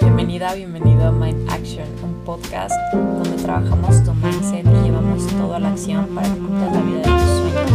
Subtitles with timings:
[0.00, 5.58] Bienvenida, bienvenido a Mind Action, un podcast donde trabajamos tu mindset y llevamos todo a
[5.58, 7.70] la acción para que cumplas la vida de tus sueños,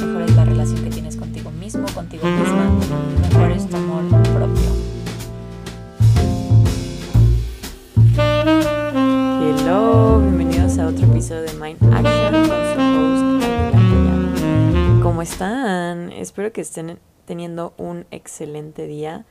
[0.00, 2.70] mejores la relación que tienes contigo mismo, contigo misma,
[3.22, 4.02] mejores tu amor
[4.34, 4.70] propio.
[9.42, 13.24] Hello, bienvenidos a otro episodio de Mind Action con su host,
[15.02, 16.12] ¿Cómo están?
[16.12, 19.24] Espero que estén teniendo un excelente día.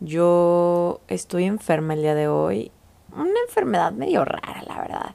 [0.00, 2.70] Yo estoy enferma el día de hoy.
[3.12, 5.14] Una enfermedad medio rara, la verdad.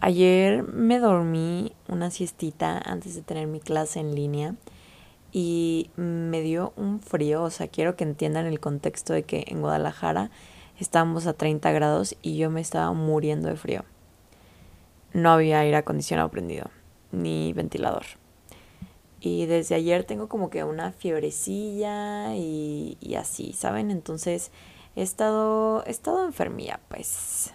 [0.00, 4.54] Ayer me dormí una siestita antes de tener mi clase en línea
[5.32, 7.42] y me dio un frío.
[7.42, 10.30] O sea, quiero que entiendan el contexto de que en Guadalajara
[10.78, 13.84] estábamos a 30 grados y yo me estaba muriendo de frío.
[15.14, 16.70] No había aire acondicionado prendido,
[17.12, 18.04] ni ventilador.
[19.24, 23.92] Y desde ayer tengo como que una fiebrecilla y, y así, ¿saben?
[23.92, 24.50] Entonces
[24.96, 27.54] he estado, he estado enfermilla, pues.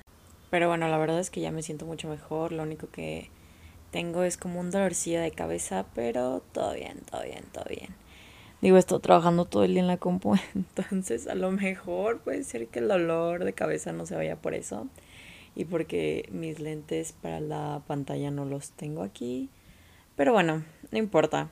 [0.49, 2.53] Pero bueno, la verdad es que ya me siento mucho mejor.
[2.53, 3.29] Lo único que
[3.91, 7.89] tengo es como un dolorcillo de cabeza, pero todo bien, todo bien, todo bien.
[8.61, 12.67] Digo, estado trabajando todo el día en la compu, entonces a lo mejor puede ser
[12.67, 14.87] que el dolor de cabeza no se vaya por eso.
[15.53, 19.49] Y porque mis lentes para la pantalla no los tengo aquí.
[20.15, 21.49] Pero bueno, no importa.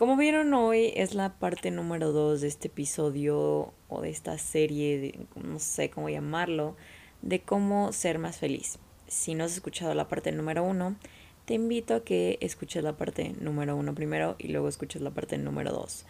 [0.00, 5.26] Como vieron hoy es la parte número 2 de este episodio o de esta serie,
[5.34, 6.74] no sé cómo llamarlo,
[7.20, 8.78] de cómo ser más feliz.
[9.08, 10.96] Si no has escuchado la parte número 1,
[11.44, 15.36] te invito a que escuches la parte número 1 primero y luego escuches la parte
[15.36, 16.06] número 2.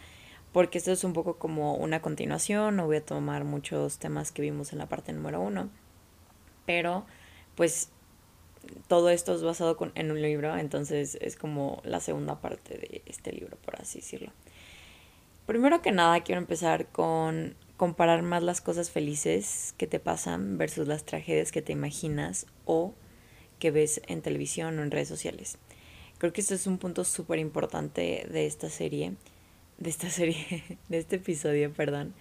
[0.53, 4.43] Porque esto es un poco como una continuación, no voy a tomar muchos temas que
[4.43, 5.69] vimos en la parte número 1,
[6.65, 7.07] pero
[7.57, 7.91] pues
[8.89, 13.33] todo esto es basado en un libro, entonces es como la segunda parte de este
[13.33, 14.33] libro, por así decirlo.
[15.47, 20.87] Primero que nada, quiero empezar con comparar más las cosas felices que te pasan versus
[20.87, 22.95] las tragedias que te imaginas o
[23.59, 25.57] que ves en televisión o en redes sociales.
[26.19, 29.15] Creo que esto es un punto súper importante de esta serie,
[29.79, 32.15] de esta serie, de este episodio, perdón,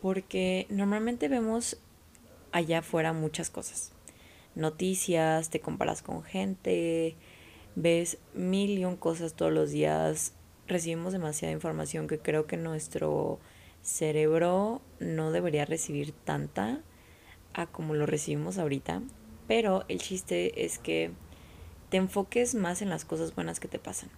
[0.00, 1.76] porque normalmente vemos
[2.52, 3.93] allá afuera muchas cosas
[4.54, 7.16] noticias, te comparas con gente,
[7.74, 10.32] ves mil y un cosas todos los días,
[10.66, 13.38] recibimos demasiada información que creo que nuestro
[13.82, 16.80] cerebro no debería recibir tanta
[17.52, 19.02] a como lo recibimos ahorita,
[19.46, 21.10] pero el chiste es que
[21.90, 24.10] te enfoques más en las cosas buenas que te pasan.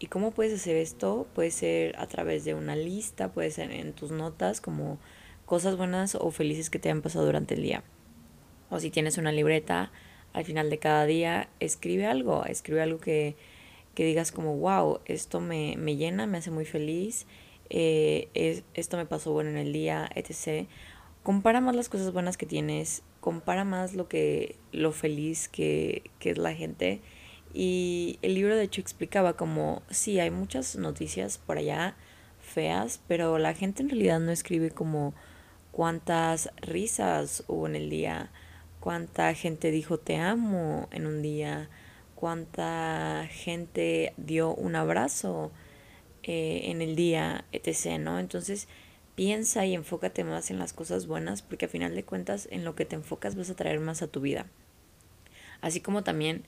[0.00, 1.26] ¿Y cómo puedes hacer esto?
[1.34, 4.98] Puede ser a través de una lista, puede ser en tus notas como
[5.46, 7.84] cosas buenas o felices que te han pasado durante el día
[8.74, 9.92] o si tienes una libreta,
[10.32, 13.36] al final de cada día escribe algo, escribe algo que,
[13.94, 17.26] que digas como, wow, esto me, me, llena, me hace muy feliz,
[17.70, 20.66] eh, es, esto me pasó bueno en el día, etc.
[21.22, 26.30] Compara más las cosas buenas que tienes, compara más lo que lo feliz que, que
[26.30, 27.00] es la gente.
[27.52, 31.94] Y el libro de hecho explicaba como, sí, hay muchas noticias por allá
[32.40, 35.14] feas, pero la gente en realidad no escribe como
[35.70, 38.32] cuántas risas hubo en el día,
[38.84, 41.70] cuánta gente dijo te amo en un día,
[42.14, 45.52] cuánta gente dio un abrazo
[46.22, 47.98] eh, en el día, etc.
[47.98, 48.18] ¿no?
[48.18, 48.68] Entonces
[49.14, 52.74] piensa y enfócate más en las cosas buenas porque a final de cuentas en lo
[52.74, 54.48] que te enfocas vas a traer más a tu vida.
[55.62, 56.44] Así como también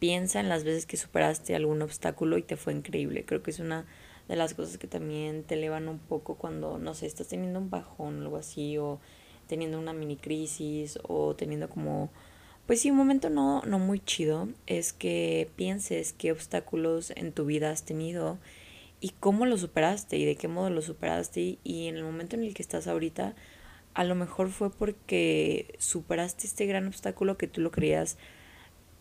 [0.00, 3.24] piensa en las veces que superaste algún obstáculo y te fue increíble.
[3.24, 3.86] Creo que es una
[4.26, 7.70] de las cosas que también te elevan un poco cuando, no sé, estás teniendo un
[7.70, 8.98] bajón o algo así o
[9.46, 12.10] teniendo una mini crisis o teniendo como,
[12.66, 17.44] pues sí, un momento no, no muy chido, es que pienses qué obstáculos en tu
[17.46, 18.38] vida has tenido
[19.00, 22.44] y cómo lo superaste y de qué modo lo superaste y en el momento en
[22.44, 23.34] el que estás ahorita,
[23.94, 28.18] a lo mejor fue porque superaste este gran obstáculo que tú lo creías,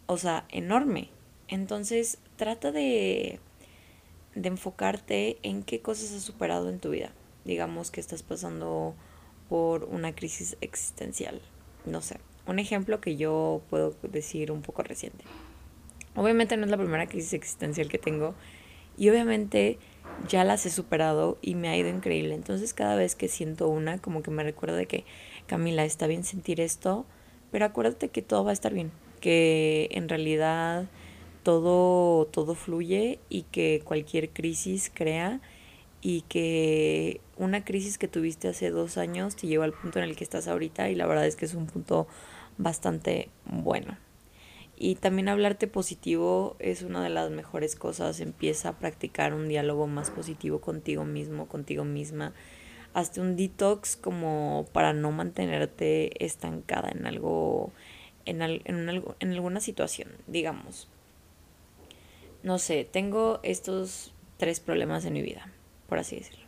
[0.05, 1.09] o sea, enorme.
[1.47, 3.39] Entonces, trata de,
[4.35, 7.11] de enfocarte en qué cosas has superado en tu vida.
[7.43, 8.95] Digamos que estás pasando
[9.49, 11.41] por una crisis existencial.
[11.85, 15.23] No sé, un ejemplo que yo puedo decir un poco reciente.
[16.15, 18.33] Obviamente no es la primera crisis existencial que tengo
[18.97, 19.77] y obviamente
[20.27, 22.35] ya las he superado y me ha ido increíble.
[22.35, 25.05] Entonces cada vez que siento una, como que me recuerdo de que
[25.47, 27.05] Camila, está bien sentir esto,
[27.51, 30.85] pero acuérdate que todo va a estar bien, que en realidad
[31.43, 35.41] todo, todo fluye y que cualquier crisis crea
[36.05, 40.15] y que una crisis que tuviste hace dos años te lleva al punto en el
[40.15, 42.05] que estás ahorita y la verdad es que es un punto
[42.59, 43.97] bastante bueno.
[44.77, 48.19] Y también hablarte positivo es una de las mejores cosas.
[48.19, 52.35] Empieza a practicar un diálogo más positivo contigo mismo, contigo misma.
[52.93, 57.73] hazte un detox como para no mantenerte estancada en algo,
[58.25, 60.87] en, en, algo, en alguna situación, digamos.
[62.43, 65.49] No sé, tengo estos tres problemas en mi vida,
[65.87, 66.45] por así decirlo.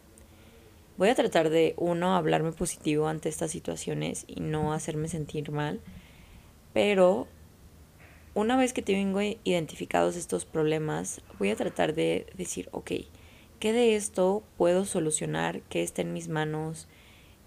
[0.98, 5.80] Voy a tratar de, uno, hablarme positivo ante estas situaciones y no hacerme sentir mal,
[6.74, 7.28] pero
[8.34, 12.92] una vez que tengo identificados estos problemas, voy a tratar de decir, ok,
[13.60, 15.62] ¿qué de esto puedo solucionar?
[15.70, 16.88] ¿Qué está en mis manos?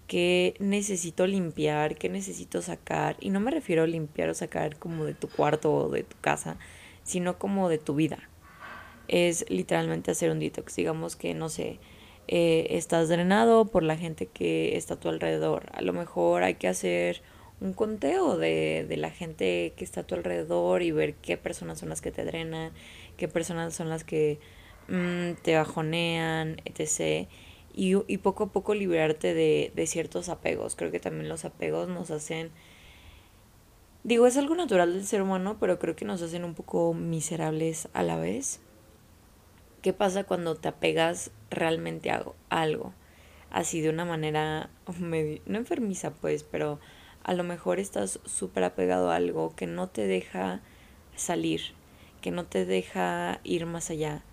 [0.07, 1.95] ¿Qué necesito limpiar?
[1.95, 3.15] ¿Qué necesito sacar?
[3.19, 6.17] Y no me refiero a limpiar o sacar como de tu cuarto o de tu
[6.19, 6.57] casa,
[7.03, 8.29] sino como de tu vida.
[9.11, 10.75] Es literalmente hacer un detox.
[10.75, 11.79] Digamos que, no sé,
[12.27, 15.65] eh, estás drenado por la gente que está a tu alrededor.
[15.73, 17.21] A lo mejor hay que hacer
[17.59, 21.79] un conteo de, de, la gente que está a tu alrededor y ver qué personas
[21.79, 22.71] son las que te drenan,
[23.17, 24.39] qué personas son las que
[24.87, 27.27] mm, te bajonean, etc.
[27.73, 30.75] Y, y, poco a poco liberarte de, de ciertos apegos.
[30.75, 32.51] Creo que también los apegos nos hacen...
[34.03, 37.89] Digo, es algo natural del ser humano, pero creo que nos hacen un poco miserables
[37.93, 38.61] a la vez.
[39.81, 42.93] ¿Qué pasa cuando te apegas realmente a algo?
[43.49, 44.69] Así de una manera,
[44.99, 46.79] no enfermiza pues, pero
[47.23, 50.61] a lo mejor estás súper apegado a algo que no te deja
[51.15, 51.61] salir,
[52.21, 54.23] que no te deja ir más allá,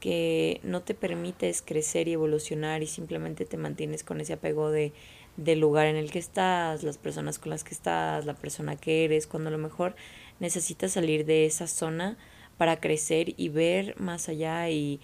[0.00, 4.92] que no te permites crecer y evolucionar y simplemente te mantienes con ese apego de
[5.36, 9.04] del lugar en el que estás, las personas con las que estás, la persona que
[9.04, 9.96] eres, cuando a lo mejor
[10.38, 12.16] necesitas salir de esa zona
[12.56, 15.00] para crecer y ver más allá y,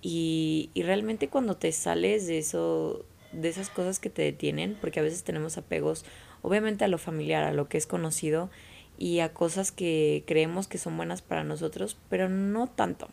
[0.00, 5.00] y, y realmente cuando te sales de eso, de esas cosas que te detienen, porque
[5.00, 6.04] a veces tenemos apegos
[6.42, 8.50] obviamente a lo familiar, a lo que es conocido
[8.98, 13.08] y a cosas que creemos que son buenas para nosotros, pero no tanto.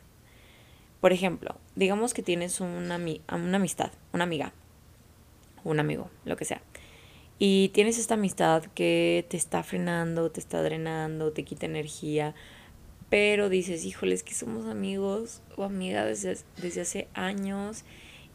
[1.01, 4.51] Por ejemplo, digamos que tienes una, una amistad, una amiga,
[5.63, 6.61] un amigo, lo que sea.
[7.37, 12.35] Y tienes esta amistad que te está frenando, te está drenando, te quita energía,
[13.09, 17.83] pero dices, híjole, es que somos amigos o amigas desde, desde hace años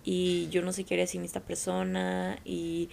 [0.04, 2.88] y yo no sé qué haría sin esta persona y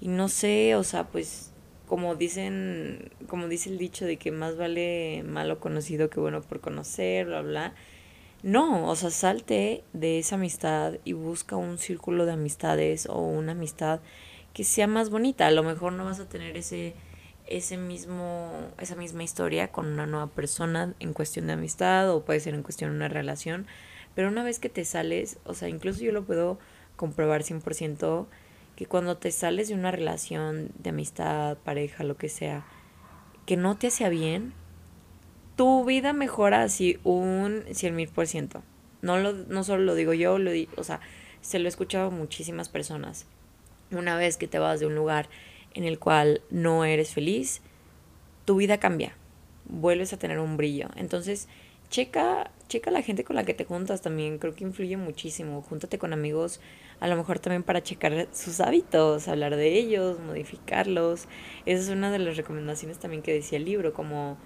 [0.00, 1.52] y no sé, o sea, pues
[1.86, 6.60] como dicen, como dice el dicho de que más vale malo conocido que bueno por
[6.60, 7.74] conocer, bla, bla.
[8.42, 13.52] No, o sea, salte de esa amistad y busca un círculo de amistades o una
[13.52, 14.00] amistad
[14.52, 15.46] que sea más bonita.
[15.46, 16.94] A lo mejor no vas a tener ese
[17.46, 22.40] ese mismo esa misma historia con una nueva persona en cuestión de amistad o puede
[22.40, 23.66] ser en cuestión de una relación,
[24.14, 26.58] pero una vez que te sales, o sea, incluso yo lo puedo
[26.96, 28.26] comprobar 100%
[28.74, 32.66] que cuando te sales de una relación de amistad, pareja, lo que sea,
[33.46, 34.52] que no te hacía bien,
[35.56, 38.62] tu vida mejora así un cien mil por ciento.
[39.00, 41.00] No, no solo lo digo yo, lo o sea,
[41.40, 43.26] se lo he escuchado a muchísimas personas.
[43.90, 45.28] Una vez que te vas de un lugar
[45.76, 47.60] en el cual no eres feliz,
[48.46, 49.14] tu vida cambia,
[49.66, 50.88] vuelves a tener un brillo.
[50.96, 51.48] Entonces,
[51.90, 55.60] checa, checa la gente con la que te juntas también, creo que influye muchísimo.
[55.62, 56.60] Júntate con amigos
[56.98, 61.28] a lo mejor también para checar sus hábitos, hablar de ellos, modificarlos.
[61.66, 64.38] Esa es una de las recomendaciones también que decía el libro, como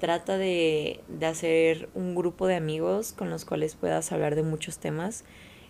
[0.00, 4.78] trata de, de hacer un grupo de amigos con los cuales puedas hablar de muchos
[4.78, 5.24] temas,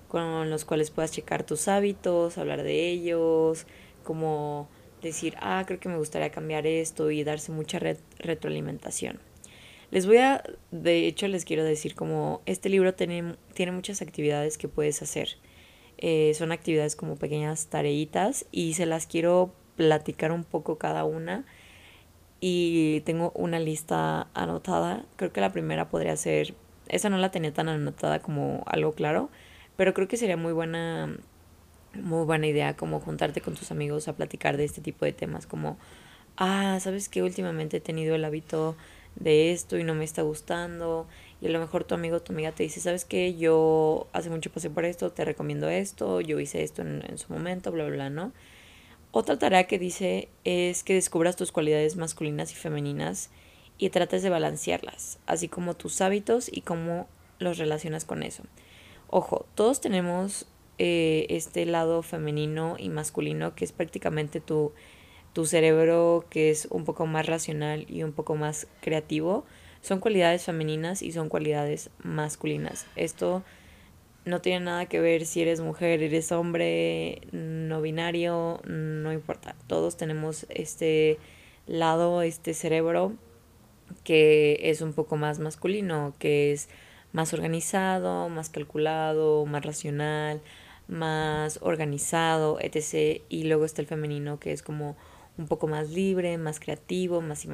[0.08, 3.66] con los cuales puedas checar tus hábitos, hablar de ellos,
[4.02, 4.68] como
[5.02, 7.78] decir, ah, creo que me gustaría cambiar esto y darse mucha
[8.18, 9.20] retroalimentación.
[9.90, 10.42] Les voy a,
[10.72, 15.38] de hecho les quiero decir como este libro tiene, tiene muchas actividades que puedes hacer.
[15.98, 21.44] Eh, son actividades como pequeñas tareitas y se las quiero platicar un poco cada una.
[22.40, 25.06] Y tengo una lista anotada.
[25.16, 26.54] Creo que la primera podría ser,
[26.88, 29.30] esa no la tenía tan anotada como algo claro,
[29.76, 31.16] pero creo que sería muy buena,
[31.94, 35.46] muy buena idea como juntarte con tus amigos a platicar de este tipo de temas,
[35.46, 35.78] como,
[36.36, 38.76] ah, sabes que últimamente he tenido el hábito
[39.16, 41.06] de esto y no me está gustando
[41.40, 43.34] y a lo mejor tu amigo o tu amiga te dice, ¿sabes qué?
[43.34, 47.32] Yo hace mucho pasé por esto, te recomiendo esto, yo hice esto en, en su
[47.32, 48.32] momento, bla, bla, bla, ¿no?
[49.12, 53.30] Otra tarea que dice es que descubras tus cualidades masculinas y femeninas
[53.78, 57.06] y trates de balancearlas, así como tus hábitos y cómo
[57.38, 58.42] los relacionas con eso.
[59.08, 60.46] Ojo, todos tenemos
[60.78, 64.72] eh, este lado femenino y masculino que es prácticamente tu,
[65.32, 69.44] tu cerebro que es un poco más racional y un poco más creativo
[69.80, 72.86] son cualidades femeninas y son cualidades masculinas.
[72.96, 73.44] Esto
[74.24, 79.54] no tiene nada que ver si eres mujer, eres hombre, no binario, no importa.
[79.68, 81.18] Todos tenemos este
[81.66, 83.14] lado, este cerebro
[84.02, 86.68] que es un poco más masculino, que es
[87.12, 90.42] más organizado, más calculado, más racional,
[90.88, 93.22] más organizado, etc.
[93.28, 94.96] Y luego está el femenino que es como
[95.38, 97.46] un poco más libre, más creativo, más,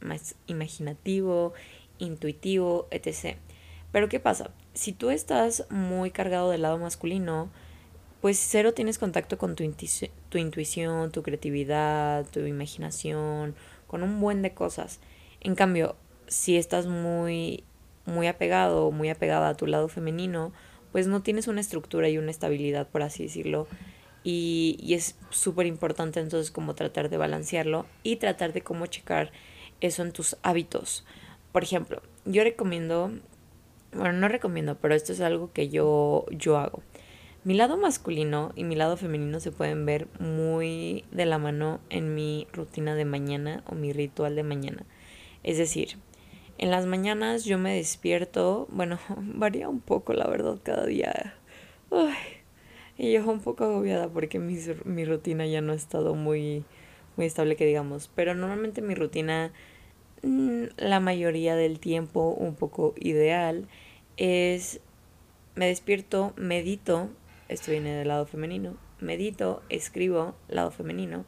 [0.00, 1.52] más imaginativo,
[1.98, 3.36] intuitivo, etc.
[3.90, 4.50] Pero ¿qué pasa?
[4.74, 7.50] Si tú estás muy cargado del lado masculino,
[8.20, 9.64] pues cero tienes contacto con tu,
[10.28, 13.54] tu intuición, tu creatividad, tu imaginación,
[13.86, 15.00] con un buen de cosas.
[15.40, 15.96] En cambio,
[16.28, 17.64] si estás muy,
[18.06, 20.52] muy apegado muy apegada a tu lado femenino,
[20.92, 23.66] pues no tienes una estructura y una estabilidad, por así decirlo.
[24.24, 29.32] Y, y es súper importante entonces como tratar de balancearlo y tratar de cómo checar
[29.80, 31.04] eso en tus hábitos.
[31.50, 33.10] Por ejemplo, yo recomiendo,
[33.92, 36.82] bueno, no recomiendo, pero esto es algo que yo, yo hago.
[37.44, 42.14] Mi lado masculino y mi lado femenino se pueden ver muy de la mano en
[42.14, 44.86] mi rutina de mañana o mi ritual de mañana.
[45.42, 45.96] Es decir,
[46.62, 51.34] en las mañanas yo me despierto, bueno, varía un poco la verdad cada día.
[52.96, 56.64] y yo un poco agobiada porque mi, mi rutina ya no ha estado muy,
[57.16, 58.08] muy estable que digamos.
[58.14, 59.50] Pero normalmente mi rutina,
[60.22, 63.66] mm, la mayoría del tiempo un poco ideal,
[64.16, 64.80] es
[65.56, 67.10] me despierto, medito
[67.48, 68.76] esto viene del lado femenino.
[69.00, 71.24] Medito, escribo, lado femenino,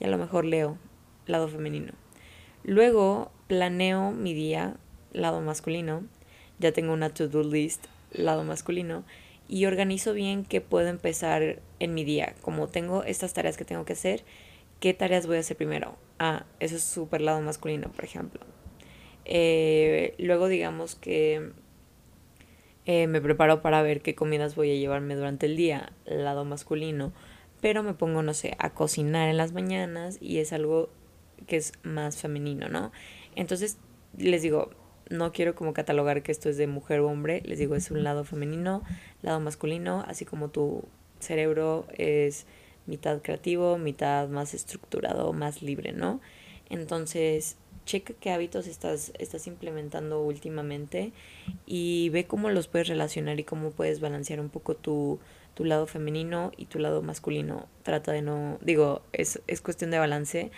[0.00, 0.76] y a lo mejor leo,
[1.26, 1.92] lado femenino.
[2.64, 4.76] Luego planeo mi día,
[5.12, 6.04] lado masculino.
[6.58, 9.04] Ya tengo una to-do list, lado masculino.
[9.46, 12.34] Y organizo bien qué puedo empezar en mi día.
[12.40, 14.24] Como tengo estas tareas que tengo que hacer,
[14.80, 15.98] ¿qué tareas voy a hacer primero?
[16.18, 18.40] Ah, eso es súper lado masculino, por ejemplo.
[19.26, 21.52] Eh, luego digamos que
[22.86, 27.12] eh, me preparo para ver qué comidas voy a llevarme durante el día, lado masculino,
[27.60, 30.88] pero me pongo, no sé, a cocinar en las mañanas y es algo
[31.46, 32.92] que es más femenino, ¿no?
[33.36, 33.78] Entonces,
[34.16, 34.70] les digo,
[35.10, 38.02] no quiero como catalogar que esto es de mujer o hombre, les digo, es un
[38.02, 38.82] lado femenino,
[39.22, 40.84] lado masculino, así como tu
[41.20, 42.46] cerebro es
[42.86, 46.20] mitad creativo, mitad más estructurado, más libre, ¿no?
[46.68, 51.12] Entonces, checa qué hábitos estás, estás implementando últimamente
[51.66, 55.20] y ve cómo los puedes relacionar y cómo puedes balancear un poco tu,
[55.54, 57.68] tu lado femenino y tu lado masculino.
[57.82, 60.50] Trata de no, digo, es, es cuestión de balance,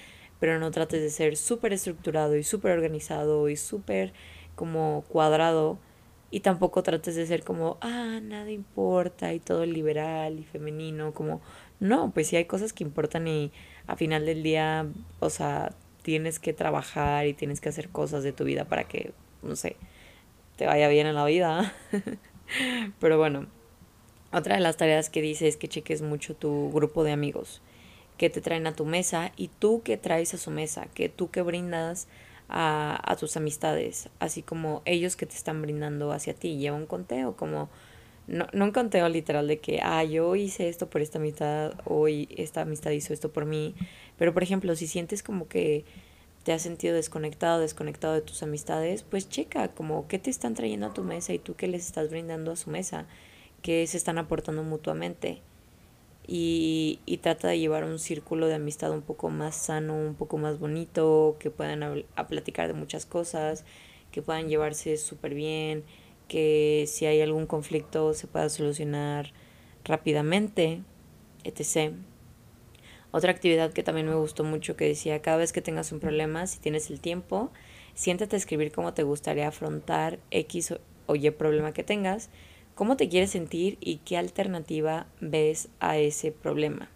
[0.44, 4.12] pero no trates de ser súper estructurado y súper organizado y súper
[4.56, 5.78] como cuadrado
[6.30, 11.40] y tampoco trates de ser como, ah, nada importa y todo liberal y femenino, como,
[11.80, 13.52] no, pues sí hay cosas que importan y
[13.86, 14.86] a final del día,
[15.18, 15.72] o sea,
[16.02, 19.76] tienes que trabajar y tienes que hacer cosas de tu vida para que, no sé,
[20.56, 21.72] te vaya bien en la vida.
[23.00, 23.46] Pero bueno,
[24.30, 27.62] otra de las tareas que dice es que cheques mucho tu grupo de amigos
[28.16, 31.30] que te traen a tu mesa y tú que traes a su mesa, que tú
[31.30, 32.08] que brindas
[32.48, 36.58] a, a tus amistades, así como ellos que te están brindando hacia ti.
[36.58, 37.68] Lleva un conteo, como
[38.26, 42.28] no, no un conteo literal de que, ah, yo hice esto por esta amistad, hoy
[42.36, 43.74] esta amistad hizo esto por mí,
[44.16, 45.84] pero por ejemplo, si sientes como que
[46.44, 50.86] te has sentido desconectado, desconectado de tus amistades, pues checa como qué te están trayendo
[50.86, 53.06] a tu mesa y tú qué les estás brindando a su mesa,
[53.62, 55.40] qué se están aportando mutuamente.
[56.26, 60.58] Y, trata de llevar un círculo de amistad un poco más sano, un poco más
[60.58, 63.64] bonito, que puedan a platicar de muchas cosas,
[64.10, 65.84] que puedan llevarse súper bien,
[66.28, 69.32] que si hay algún conflicto se pueda solucionar
[69.84, 70.82] rápidamente,
[71.44, 71.92] etc.
[73.10, 76.46] Otra actividad que también me gustó mucho que decía, cada vez que tengas un problema,
[76.46, 77.52] si tienes el tiempo,
[77.94, 80.74] siéntate a escribir cómo te gustaría afrontar X
[81.06, 82.30] o Y problema que tengas,
[82.74, 86.90] cómo te quieres sentir y qué alternativa ves a ese problema.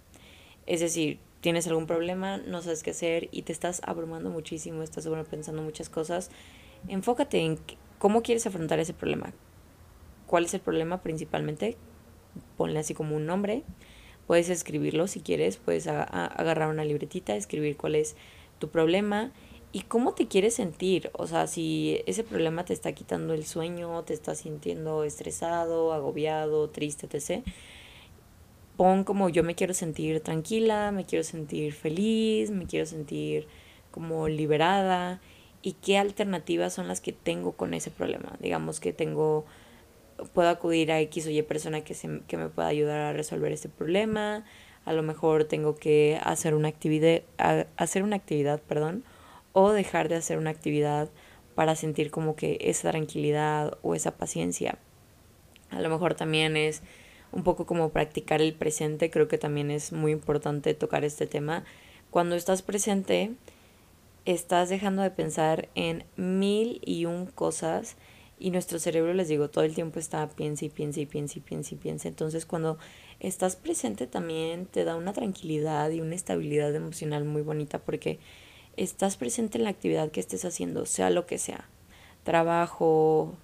[0.66, 5.04] Es decir, tienes algún problema, no sabes qué hacer y te estás abrumando muchísimo, estás
[5.04, 6.30] sobrepensando muchas cosas,
[6.88, 7.58] enfócate en
[7.98, 9.32] cómo quieres afrontar ese problema.
[10.26, 11.76] ¿Cuál es el problema principalmente?
[12.56, 13.64] Ponle así como un nombre
[14.28, 18.14] Puedes escribirlo si quieres, puedes agarrar una libretita, escribir cuál es
[18.58, 19.32] tu problema
[19.72, 21.10] y cómo te quieres sentir.
[21.14, 26.68] O sea, si ese problema te está quitando el sueño, te estás sintiendo estresado, agobiado,
[26.70, 27.44] triste, etc.
[28.76, 33.46] Pon como yo me quiero sentir tranquila, me quiero sentir feliz, me quiero sentir
[33.90, 35.20] como liberada
[35.62, 38.36] y qué alternativas son las que tengo con ese problema.
[38.40, 39.44] Digamos que tengo
[40.32, 43.52] puedo acudir a X o Y persona que, se, que me pueda ayudar a resolver
[43.52, 44.44] este problema.
[44.84, 47.22] A lo mejor tengo que hacer una actividad,
[47.76, 49.04] hacer una actividad, perdón,
[49.60, 51.08] o dejar de hacer una actividad
[51.56, 54.78] para sentir como que esa tranquilidad o esa paciencia.
[55.70, 56.80] A lo mejor también es
[57.32, 61.64] un poco como practicar el presente, creo que también es muy importante tocar este tema.
[62.10, 63.32] Cuando estás presente,
[64.26, 67.96] estás dejando de pensar en mil y un cosas
[68.40, 71.42] Y nuestro cerebro, les digo, todo el tiempo está piensa y piensa y piensa y
[71.42, 72.06] piensa y piensa.
[72.06, 72.78] Entonces cuando
[73.18, 78.20] estás presente también te da una tranquilidad y una estabilidad emocional muy bonita porque
[78.78, 81.68] estás presente en la actividad que estés haciendo, sea lo que sea.
[82.22, 83.34] Trabajo,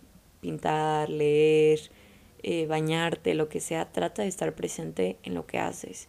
[0.41, 1.81] pintar, leer,
[2.43, 6.09] eh, bañarte, lo que sea, trata de estar presente en lo que haces.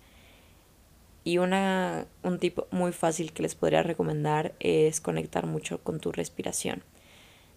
[1.23, 6.11] Y una, un tip muy fácil que les podría recomendar es conectar mucho con tu
[6.11, 6.83] respiración.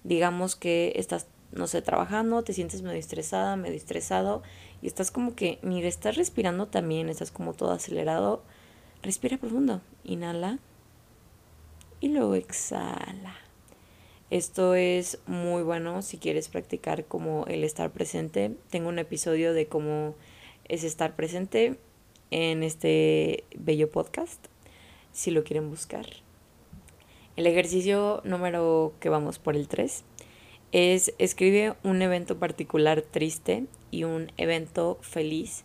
[0.05, 4.43] Digamos que estás, no sé, trabajando, te sientes medio estresada, medio estresado
[4.81, 8.43] y estás como que, mira, estás respirando también, estás como todo acelerado.
[9.03, 10.59] Respira profundo, inhala
[12.01, 13.37] y luego exhala.
[14.31, 18.53] Esto es muy bueno si quieres practicar como el estar presente.
[18.71, 20.15] Tengo un episodio de cómo
[20.67, 21.79] es estar presente
[22.31, 24.47] en este bello podcast,
[25.13, 26.07] si lo quieren buscar.
[27.37, 30.05] El ejercicio número que vamos por el 3
[30.73, 35.65] es escribe un evento particular triste y un evento feliz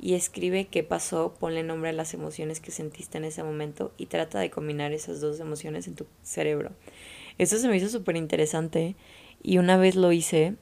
[0.00, 4.06] y escribe qué pasó, ponle nombre a las emociones que sentiste en ese momento y
[4.06, 6.72] trata de combinar esas dos emociones en tu cerebro.
[7.38, 8.96] Eso se me hizo súper interesante
[9.42, 10.54] y una vez lo hice.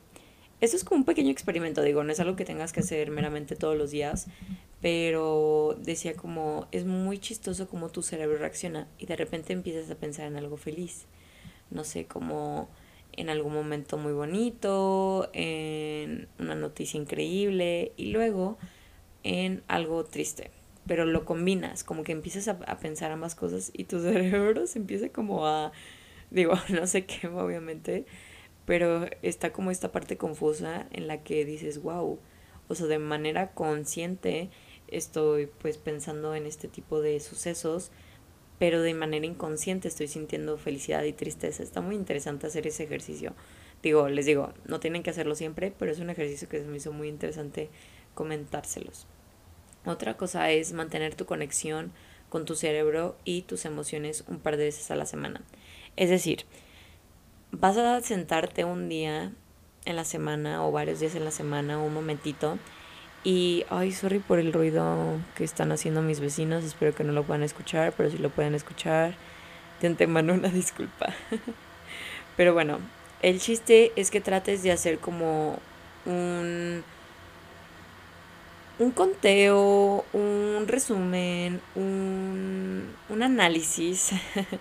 [0.61, 3.57] Esto es como un pequeño experimento, digo, no es algo que tengas que hacer meramente
[3.57, 4.29] todos los días,
[4.81, 9.97] pero decía como es muy chistoso como tu cerebro reacciona y de repente empiezas a
[9.97, 11.07] pensar en algo feliz.
[11.71, 12.69] No sé, como
[13.13, 18.59] en algún momento muy bonito, en una noticia increíble y luego
[19.23, 20.51] en algo triste.
[20.87, 24.79] Pero lo combinas, como que empiezas a, a pensar ambas cosas y tu cerebro se
[24.79, 25.73] empieza como a,
[26.31, 28.07] digo, no sé qué, obviamente,
[28.67, 32.19] pero está como esta parte confusa en la que dices, wow,
[32.69, 34.51] o sea, de manera consciente
[34.89, 37.91] estoy pues pensando en este tipo de sucesos,
[38.59, 41.63] pero de manera inconsciente estoy sintiendo felicidad y tristeza.
[41.63, 43.35] Está muy interesante hacer ese ejercicio.
[43.83, 46.77] Digo, les digo, no tienen que hacerlo siempre, pero es un ejercicio que se me
[46.77, 47.71] hizo muy interesante
[48.15, 49.09] comentárselos.
[49.85, 51.93] Otra cosa es mantener tu conexión
[52.29, 55.41] con tu cerebro y tus emociones un par de veces a la semana.
[55.97, 56.45] Es decir,
[57.51, 59.33] vas a sentarte un día
[59.85, 62.59] en la semana o varios días en la semana, un momentito,
[63.25, 66.65] y, ay, sorry por el ruido que están haciendo mis vecinos.
[66.65, 69.15] Espero que no lo puedan escuchar, pero si lo pueden escuchar,
[69.81, 71.15] de antemano una disculpa.
[72.37, 72.81] pero bueno,
[73.21, 75.61] el chiste es que trates de hacer como
[76.05, 76.83] un,
[78.79, 84.11] un conteo, un resumen, un, un análisis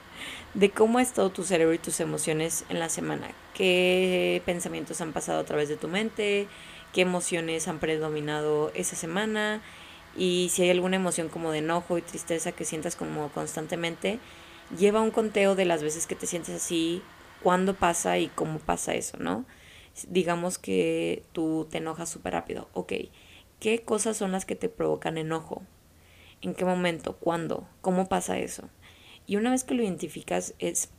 [0.54, 3.32] de cómo ha estado tu cerebro y tus emociones en la semana.
[3.54, 6.47] ¿Qué pensamientos han pasado a través de tu mente?
[6.93, 9.62] qué emociones han predominado esa semana
[10.15, 14.19] y si hay alguna emoción como de enojo y tristeza que sientas como constantemente,
[14.78, 17.02] lleva un conteo de las veces que te sientes así,
[17.41, 19.45] cuándo pasa y cómo pasa eso, ¿no?
[20.08, 22.93] Digamos que tú te enojas súper rápido, ok,
[23.62, 25.62] ¿qué cosas son las que te provocan enojo?
[26.41, 27.15] ¿En qué momento?
[27.17, 27.67] ¿Cuándo?
[27.80, 28.67] ¿Cómo pasa eso?
[29.28, 30.89] Y una vez que lo identificas es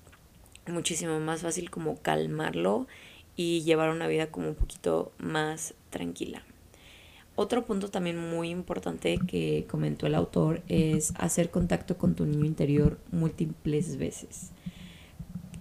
[0.69, 2.87] muchísimo más fácil como calmarlo
[3.35, 6.45] y llevar una vida como un poquito más tranquila.
[7.35, 12.45] Otro punto también muy importante que comentó el autor es hacer contacto con tu niño
[12.45, 14.53] interior múltiples veces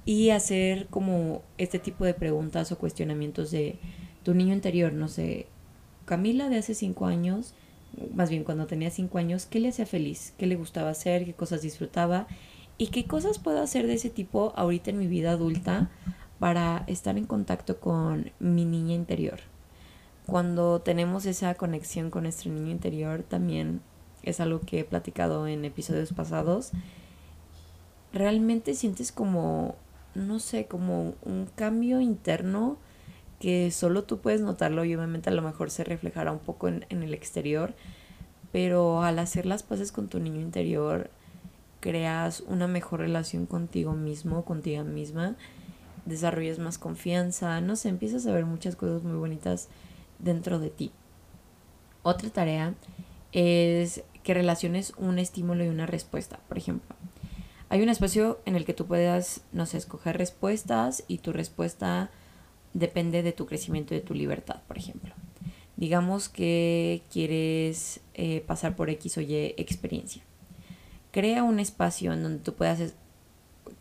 [0.05, 3.79] y hacer como este tipo de preguntas o cuestionamientos de
[4.23, 5.47] tu niño interior, no sé,
[6.05, 7.53] Camila de hace cinco años,
[8.13, 10.33] más bien cuando tenía cinco años, ¿qué le hacía feliz?
[10.37, 11.25] ¿Qué le gustaba hacer?
[11.25, 12.27] ¿Qué cosas disfrutaba?
[12.77, 15.89] ¿Y qué cosas puedo hacer de ese tipo ahorita en mi vida adulta
[16.39, 19.39] para estar en contacto con mi niña interior?
[20.25, 23.81] cuando tenemos esa conexión con nuestro niño interior, también
[24.23, 26.71] es algo que he platicado en episodios pasados,
[28.13, 29.75] realmente sientes como,
[30.15, 32.77] no sé, como un cambio interno
[33.41, 36.85] que solo tú puedes notarlo y obviamente a lo mejor se reflejará un poco en,
[36.89, 37.73] en el exterior,
[38.51, 41.09] pero al hacer las paces con tu niño interior,
[41.79, 45.35] creas una mejor relación contigo mismo, contigo misma,
[46.05, 49.69] desarrollas más confianza, no sé, empiezas a ver muchas cosas muy bonitas
[50.19, 50.91] dentro de ti.
[52.03, 52.75] Otra tarea
[53.31, 56.39] es que relaciones un estímulo y una respuesta.
[56.47, 56.95] Por ejemplo,
[57.69, 62.11] hay un espacio en el que tú puedas, no sé, escoger respuestas y tu respuesta
[62.73, 65.13] depende de tu crecimiento y de tu libertad, por ejemplo.
[65.77, 70.21] Digamos que quieres eh, pasar por X o Y experiencia.
[71.11, 72.93] Crea un espacio en donde tú puedas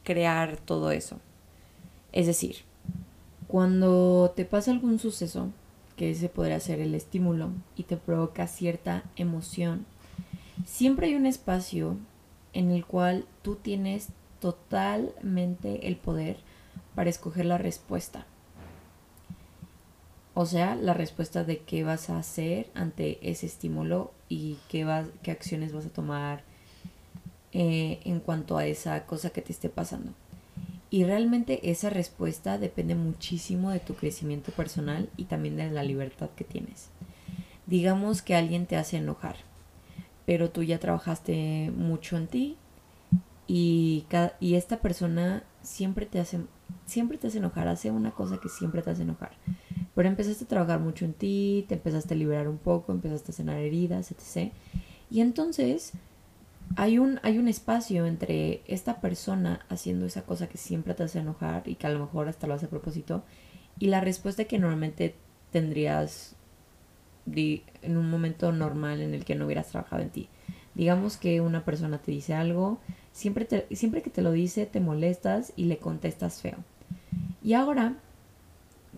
[0.02, 1.20] crear todo eso.
[2.12, 2.56] Es decir,
[3.46, 5.50] cuando te pasa algún suceso,
[5.96, 9.84] que ese podría ser el estímulo y te provoca cierta emoción,
[10.64, 11.96] siempre hay un espacio
[12.52, 14.08] en el cual tú tienes
[14.40, 16.38] totalmente el poder
[16.94, 18.26] para escoger la respuesta.
[20.34, 25.06] O sea, la respuesta de qué vas a hacer ante ese estímulo y qué, vas,
[25.22, 26.42] qué acciones vas a tomar
[27.52, 30.12] eh, en cuanto a esa cosa que te esté pasando.
[30.88, 36.30] Y realmente esa respuesta depende muchísimo de tu crecimiento personal y también de la libertad
[36.36, 36.88] que tienes.
[37.66, 39.36] Digamos que alguien te hace enojar,
[40.26, 42.56] pero tú ya trabajaste mucho en ti
[43.46, 44.06] y,
[44.40, 46.40] y esta persona siempre te hace
[46.86, 49.32] siempre te hace enojar, hace una cosa que siempre te hace enojar.
[49.94, 53.34] Pero empezaste a trabajar mucho en ti, te empezaste a liberar un poco, empezaste a
[53.34, 54.52] sanar heridas, etc.
[55.10, 55.92] Y entonces
[56.76, 61.18] hay un, hay un espacio entre esta persona haciendo esa cosa que siempre te hace
[61.18, 63.24] enojar y que a lo mejor hasta lo hace a propósito,
[63.78, 65.14] y la respuesta que normalmente
[65.50, 66.36] tendrías
[67.34, 70.28] en un momento normal en el que no hubieras trabajado en ti.
[70.74, 72.78] Digamos que una persona te dice algo,
[73.12, 76.58] siempre, siempre que te lo dice te molestas y le contestas feo.
[77.42, 77.96] Y ahora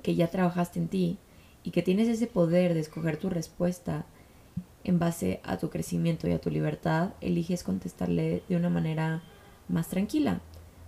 [0.02, 1.18] que ya trabajaste en ti
[1.62, 4.04] y que tienes ese poder de escoger tu respuesta
[4.84, 9.22] en base a tu crecimiento y a tu libertad, eliges contestarle de una manera
[9.68, 10.40] más tranquila,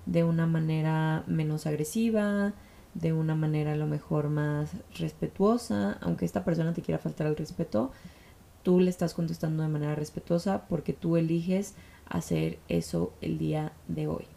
[0.06, 2.54] de una manera menos agresiva,
[2.94, 7.36] de una manera a lo mejor más respetuosa, aunque esta persona te quiera faltar el
[7.36, 7.92] respeto,
[8.62, 11.74] tú le estás contestando de manera respetuosa porque tú eliges
[12.06, 14.33] hacer eso el día de hoy.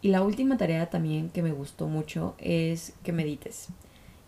[0.00, 3.68] Y la última tarea también que me gustó mucho es que medites.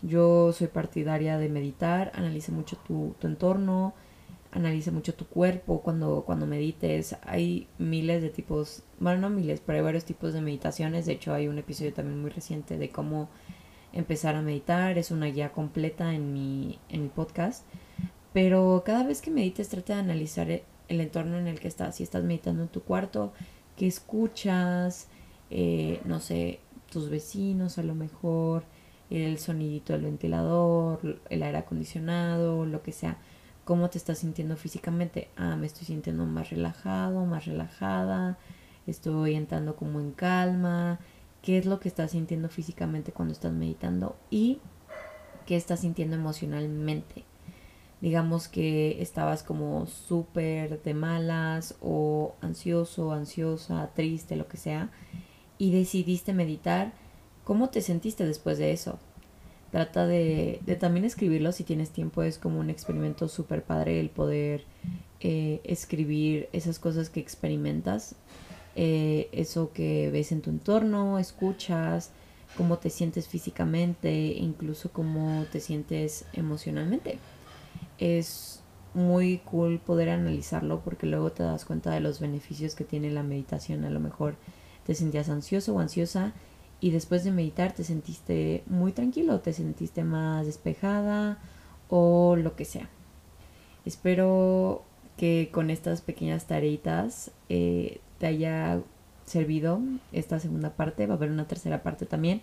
[0.02, 3.92] Yo soy partidaria de meditar, analice mucho tu, entorno,
[4.50, 7.16] analice mucho tu cuerpo cuando, cuando medites.
[7.22, 11.06] Hay miles de tipos, bueno, no miles, pero hay varios tipos de meditaciones.
[11.06, 13.28] De hecho, hay un episodio también muy reciente de cómo
[13.92, 14.96] empezar a meditar.
[14.96, 17.64] Es una guía completa en mi, en mi podcast.
[18.32, 21.96] Pero cada vez que medites, trata de analizar el entorno en el que estás.
[21.96, 23.34] Si estás meditando en tu cuarto,
[23.76, 25.08] qué escuchas,
[25.50, 26.60] eh, no sé,
[26.90, 28.64] tus vecinos a lo mejor,
[29.10, 33.18] el sonidito del ventilador, el aire acondicionado, lo que sea.
[33.64, 35.28] ¿Cómo te estás sintiendo físicamente?
[35.36, 38.38] Ah, me estoy sintiendo más relajado, más relajada,
[38.86, 40.98] estoy entrando como en calma.
[41.42, 44.16] ¿Qué es lo que estás sintiendo físicamente cuando estás meditando?
[44.30, 44.60] Y
[45.46, 47.24] qué estás sintiendo emocionalmente.
[48.00, 54.90] Digamos que estabas como súper de malas o ansioso, ansiosa, triste, lo que sea
[55.60, 56.94] y decidiste meditar,
[57.44, 58.98] ¿cómo te sentiste después de eso?
[59.70, 64.64] Trata de, también escribirlo si tienes tiempo, es como un experimento súper padre el poder
[65.20, 68.14] eh, escribir esas cosas que experimentas,
[68.74, 72.10] eh, eso que ves en tu entorno, escuchas,
[72.56, 77.18] cómo te sientes físicamente, incluso cómo te sientes emocionalmente.
[77.98, 78.62] Es
[78.94, 83.22] muy cool poder analizarlo porque luego te das cuenta de los beneficios que tiene la
[83.22, 84.36] meditación a lo mejor
[84.90, 86.32] te sentías ansioso o ansiosa
[86.80, 91.38] y después de meditar te sentiste muy tranquilo, te sentiste más despejada
[91.88, 92.88] o lo que sea.
[93.84, 94.82] Espero
[95.16, 98.80] que con estas pequeñas tareitas eh, te haya
[99.26, 101.06] servido esta segunda parte.
[101.06, 102.40] Va a haber una tercera parte también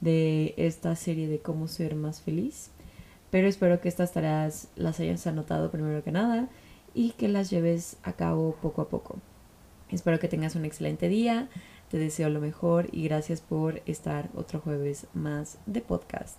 [0.00, 2.70] de esta serie de cómo ser más feliz.
[3.30, 6.48] Pero espero que estas tareas las hayas anotado primero que nada
[6.94, 9.18] y que las lleves a cabo poco a poco.
[9.90, 11.50] Espero que tengas un excelente día.
[11.92, 16.38] Te deseo lo mejor y gracias por estar otro jueves más de podcast.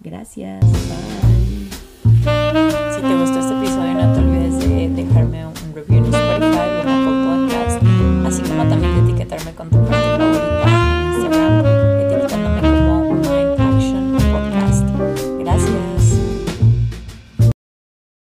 [0.00, 0.60] Gracias.
[0.62, 1.70] Bye.
[2.02, 6.73] Si te gustó este episodio, no te olvides de dejarme un review en Spotify